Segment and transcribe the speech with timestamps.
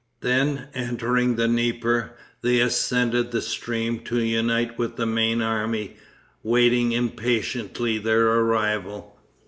[0.21, 5.95] Then entering the Dnieper they ascended the stream to unite with the main army
[6.41, 9.15] waiting impatiently their arrival.